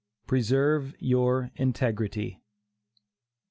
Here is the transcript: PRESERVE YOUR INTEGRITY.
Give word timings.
PRESERVE 0.25 0.95
YOUR 0.97 1.51
INTEGRITY. 1.57 2.41